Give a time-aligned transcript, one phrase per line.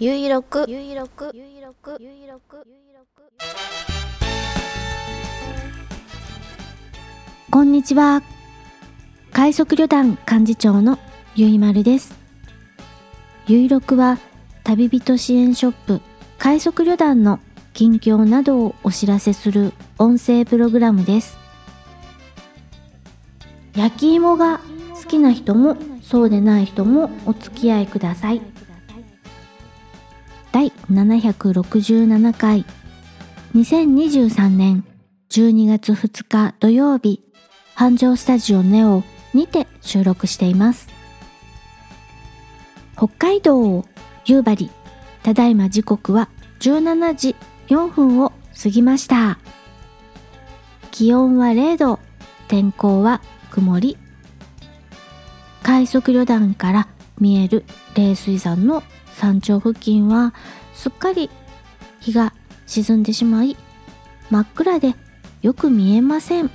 [0.00, 3.32] ゆいろくゆいろくゆいろくゆいろくゆいろく
[7.48, 8.24] こんにちは。
[9.32, 10.98] 快速旅団幹事長の
[11.36, 12.16] ゆいまるです。
[13.46, 14.18] ゆいろくは
[14.64, 16.00] 旅人支援ショップ
[16.38, 17.38] 快速旅団の
[17.72, 21.38] 近況などをお知らせする音声プログラムです。
[23.76, 24.58] 焼き芋が
[25.00, 28.53] 好きな人もそうでない人もお付き合いください。
[30.54, 32.64] 第767回。
[33.56, 34.84] 2023年
[35.28, 37.24] 12月2日土曜日。
[37.74, 40.86] 繁盛スタジオネオにて収録しています。
[42.96, 43.84] 北海道
[44.26, 44.70] 夕張
[45.24, 46.28] ただいま時刻は
[46.60, 47.34] 17時
[47.66, 48.32] 4分を
[48.62, 49.40] 過ぎました。
[50.92, 51.98] 気温は0度
[52.46, 53.98] 天候は曇り。
[55.64, 56.86] 快速旅団から
[57.18, 57.64] 見える
[57.96, 60.34] 冷水山の山頂付近は
[60.74, 61.30] すっかり
[62.00, 62.34] 日が
[62.66, 63.56] 沈んでしまい
[64.30, 64.94] 真っ暗で
[65.42, 66.50] よく見えません。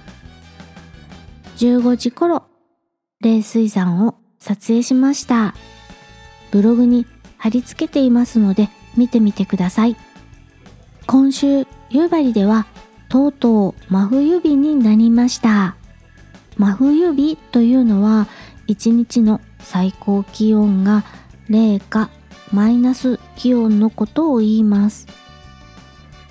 [1.57, 2.43] 15時頃
[3.21, 5.53] 冷水山を撮影しました。
[6.51, 7.05] ブログに
[7.37, 9.95] 貼り付けていますので見てみてください。
[11.05, 12.67] 今週夕張では
[13.09, 15.75] とうとう真冬日になりました。
[16.57, 18.27] 真冬日というのは
[18.67, 21.03] 一日の最高気温が
[21.49, 22.09] 0か
[22.51, 25.07] マイナス気温のことを言います。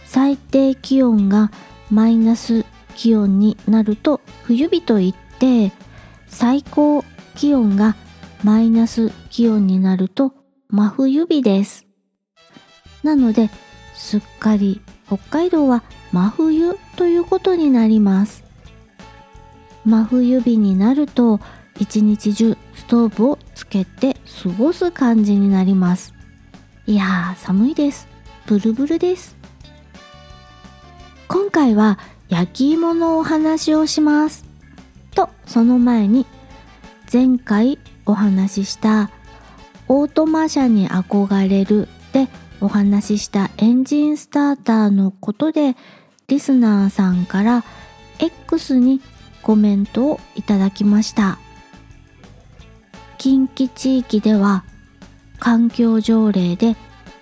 [0.04, 1.50] 最低気温が
[1.90, 2.64] マイナス
[2.96, 5.72] 気温になると冬日といって
[6.26, 7.04] 最高
[7.36, 7.94] 気温が
[8.42, 10.32] マイナス気温になると
[10.68, 11.86] 真冬日です。
[13.02, 13.50] なので
[13.94, 18.44] すっかり北海道は真冬ということになります。
[19.84, 21.40] 真冬日になると
[21.78, 26.14] 一日中ストーブをけて過ごす感じになります。
[26.86, 28.08] いやー寒いです。
[28.46, 29.36] ブルブルです。
[31.28, 31.98] 今回は
[32.28, 34.44] 焼き芋のお話をします。
[35.14, 36.26] とその前に
[37.12, 39.10] 前回お話しした
[39.88, 42.28] オートマ車に憧れるで
[42.60, 45.76] お話ししたエンジンスターターのことで
[46.28, 47.64] リスナーさんから
[48.18, 49.00] X に
[49.42, 51.38] コメントをいただきました。
[53.18, 54.64] 近畿地域では
[55.40, 56.76] 環境条例で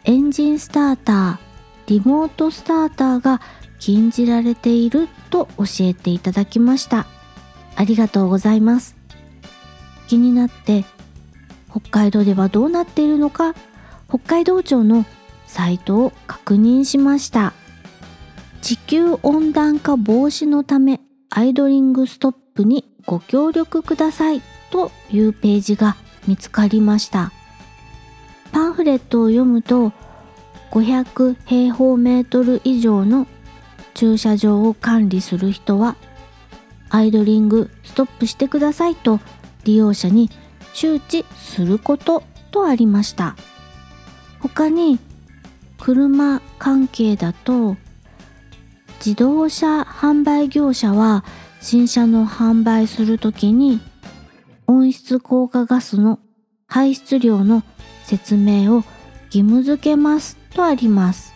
[0.04, 1.38] エンジンスターター
[1.86, 3.40] リモートスターターが
[3.78, 7.06] 禁じられていると教えていただきました。
[7.76, 8.96] ありがとうございます。
[10.08, 10.84] 気になって
[11.70, 13.54] 北海道ではどうなっているのか
[14.08, 15.04] 北海道庁の
[15.46, 17.52] サイトを確認しました。
[18.62, 24.42] 地球温暖化防止のためアイドリングストップにご協力ください。
[24.70, 25.96] というページが
[26.26, 27.32] 見つかりました。
[28.52, 29.92] パンフレットを読むと
[30.70, 33.26] 500平方メートル以上の
[33.94, 35.96] 駐車場を管理する人は
[36.88, 39.20] アイドリングストップしてくださいと
[39.64, 40.30] 利用者に
[40.74, 43.36] 周知することとありました。
[44.40, 44.98] 他に
[45.78, 47.76] 車関係だと
[49.04, 51.24] 自動車販売業者は
[51.60, 53.80] 新車の販売するときに
[54.66, 56.18] 温室効果ガスの
[56.66, 57.62] 排出量の
[58.04, 58.82] 説明を
[59.26, 61.34] 義務付けますとあります。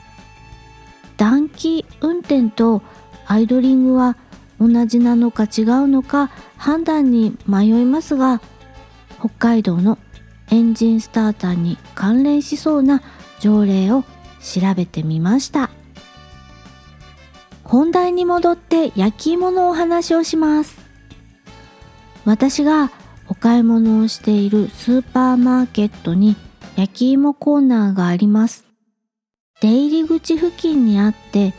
[1.16, 2.82] 暖気運転と
[3.26, 4.16] アイドリングは
[4.58, 8.40] 同じなのか違うのか判断に迷いますが
[9.18, 9.98] 北海道の
[10.50, 13.02] エンジンスターターに関連しそうな
[13.38, 14.04] 条例を
[14.40, 15.70] 調べてみました。
[17.64, 20.80] 本題に戻って焼き芋のお話をします。
[22.24, 22.90] 私が
[23.30, 26.34] お買い物をしているスーパーマーケットに
[26.74, 28.64] 焼き芋コーナーがあります。
[29.60, 31.54] 出入り口付近にあって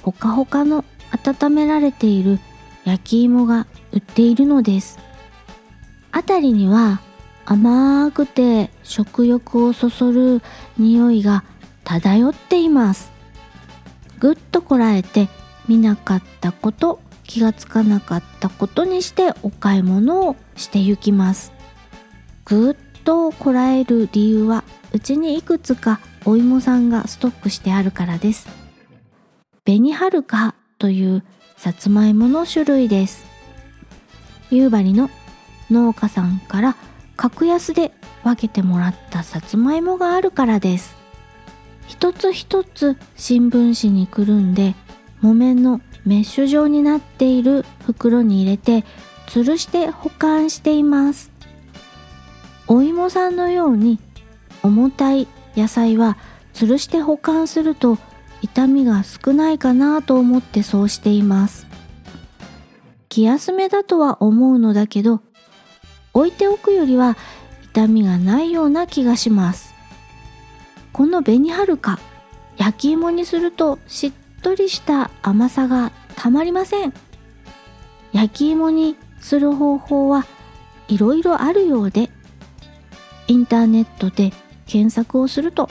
[0.00, 2.38] ほかほかの温められている
[2.86, 4.98] 焼き芋が売っているのです。
[6.10, 7.00] 辺りには
[7.44, 10.40] 甘くて食欲をそそる
[10.78, 11.44] 匂いが
[11.84, 13.12] 漂っています。
[14.20, 15.28] ぐっとこらえて
[15.68, 16.98] 見なかったこと
[17.30, 21.52] 気がつかなかったことにしてお買い物をして行きます。
[22.44, 28.48] ぐっとこらえる理由はうちにいくつかお芋さんがストックしてあるからです。
[29.64, 31.22] 紅はるかという
[31.56, 33.24] さつまいもの種類です。
[34.50, 35.08] 夕張の
[35.70, 36.76] 農家さんから
[37.14, 37.92] 格安で
[38.24, 40.96] 分けてもらったさつまいもがあるからです。
[41.86, 44.74] 一つ一つ新聞紙にくるんで
[45.20, 48.84] 木綿のメッシュ状になっている袋に入れて
[49.26, 51.30] 吊るして保管しています。
[52.66, 53.98] お芋さんのように
[54.62, 55.26] 重たい
[55.56, 56.16] 野菜は
[56.54, 57.98] 吊るして保管すると
[58.42, 61.66] 痛みが少ないかなと思ってそうしています。
[63.08, 65.20] 気休めだとは思うのだけど
[66.12, 67.16] 置いておくよりは
[67.64, 69.74] 痛みがないような気がします。
[70.92, 71.98] この紅はるか
[72.56, 76.92] 焼き芋にするとしっとりした甘さがたまりません。
[78.12, 80.26] 焼き芋にする方法は
[80.88, 82.10] いろいろあるようで
[83.28, 84.32] インターネットで
[84.66, 85.68] 検索をすると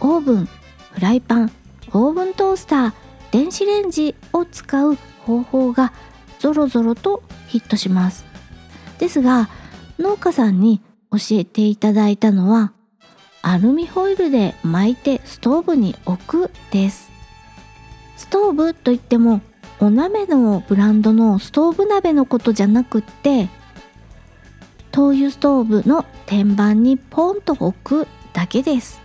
[0.00, 0.46] オーブン
[0.92, 1.52] フライパン
[1.92, 2.92] オーブントースター
[3.32, 5.92] 電子レンジを使う方法が
[6.38, 8.24] ゾロゾロとヒットします。
[8.98, 9.48] ですが
[9.98, 10.80] 農家さんに
[11.10, 12.72] 教えていただいたのは
[13.42, 17.11] アルミホイルで巻いてストーブに置くです。
[18.32, 19.42] ストーブといっても
[19.78, 23.50] お鍋のブランドのストーブ鍋のことじゃなくって
[24.90, 27.72] 灯油ストーブの天板にポンと置
[28.06, 29.02] くだけです。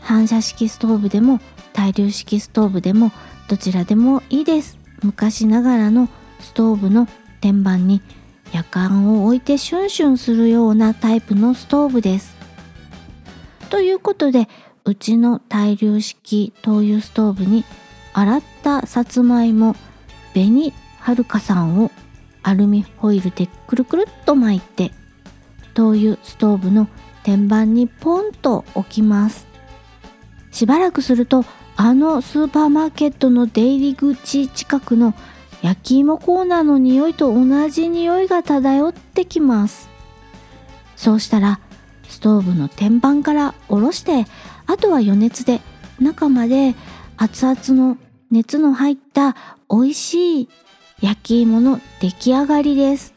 [0.00, 1.38] 反射式ストーブでも
[1.74, 3.12] 対流式ストーブでも
[3.46, 4.78] どちらでもいいです。
[5.02, 6.08] 昔ながらの
[6.40, 7.06] ストーブの
[7.42, 8.00] 天板に
[8.54, 12.34] 夜間を置いてシュンシュンするようなタイプのストーブです。
[13.68, 14.48] ということで
[14.86, 17.66] うちの対流式灯油ストーブに
[18.12, 19.74] 洗ったさつまいも
[20.34, 21.90] 紅はるかさんを
[22.42, 24.92] アルミホイルでくるくるっと巻いて
[25.74, 26.88] 灯油ストーブの
[27.22, 29.46] 天板にポンと置きます。
[30.50, 31.44] しばらくすると
[31.76, 35.14] あのスーパーマーケットの出入り口近くの
[35.62, 39.88] 焼き芋コーナーの匂いと同じ匂いが漂ってきます。
[40.96, 41.60] そうしたら
[42.08, 44.26] ストーブの天板から下ろして
[44.66, 45.60] あとは余熱で
[45.98, 46.74] 中まで
[47.16, 47.96] 熱々の
[48.32, 49.36] 熱の入った
[49.70, 50.48] 美味しい
[51.02, 53.12] 焼き芋の出来上がりです。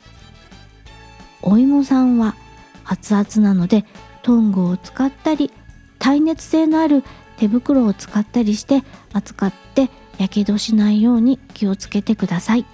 [1.41, 2.35] お芋さんは
[2.83, 3.85] 熱々なので
[4.23, 5.53] トングを使ったり
[5.99, 7.01] 耐熱性のある
[7.37, 8.83] 手袋を使ったりして
[9.13, 12.65] 扱ってやけどしないように気をつけてください。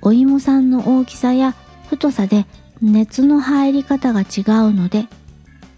[0.00, 1.54] お芋さんの大きさや
[1.90, 2.46] 太さで
[2.80, 5.04] 熱の入り方が違うので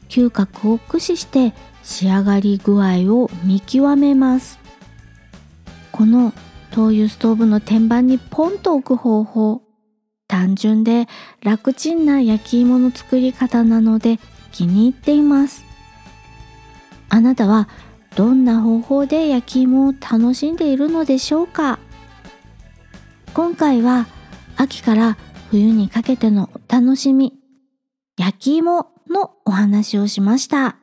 [0.08, 1.52] 嗅覚を駆使して
[1.82, 4.64] 仕上がり具合を見極めます。
[5.96, 6.34] この
[6.72, 9.62] 灯油ストーブの天板にポンと置く方法
[10.28, 11.08] 単純で
[11.43, 14.19] 楽ちんな焼き芋の作り方なので
[14.52, 15.64] 気に入っています。
[17.08, 17.69] あなたは
[18.14, 21.78] どんな方法で焼き芋を楽しんでいるのでしょうか？
[23.32, 24.06] 今回は
[24.56, 25.16] 秋から
[25.50, 27.32] 冬にかけてのお楽しみ
[28.19, 30.76] 焼き芋のお話をしました。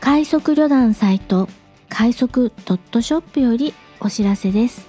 [0.00, 1.48] 快速旅団サイト
[1.90, 4.88] 快速ドットショップよりお知らせです。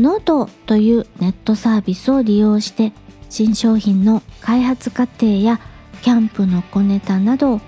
[0.00, 2.92] ノートというネットサービスを利用して
[3.30, 5.60] 新商品の開発過程や
[6.02, 7.60] キャンプの小ネタなど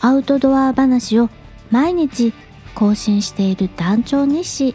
[0.00, 1.28] アウトドア話を
[1.70, 2.32] 毎日
[2.74, 4.74] 更新している団長日誌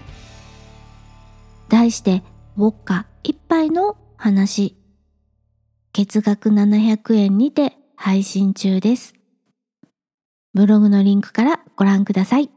[1.70, 2.22] 題して
[2.58, 4.78] ウォッカ一杯の話。
[5.94, 9.21] 月額700円にて配信中です。
[10.54, 12.50] ブログのリンクからご覧ください。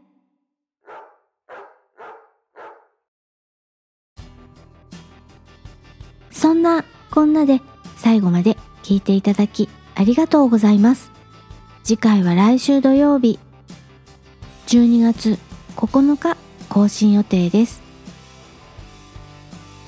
[6.31, 7.61] そんなこんなで
[7.96, 11.11] 最後まで聞いていただきありがとうございます。
[11.85, 13.38] 次回は来週土曜日。
[14.66, 15.38] 12月
[15.76, 16.37] 9日
[16.69, 17.83] 更新予定です。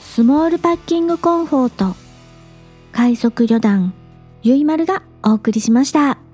[0.00, 1.94] スモールパッキングコンフォート
[2.92, 3.92] 快速旅団
[4.42, 6.25] ゆいまるがお送りしました。